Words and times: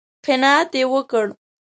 _قناعت 0.25 0.71
يې 0.79 0.85
وکړ؟ 0.93 1.25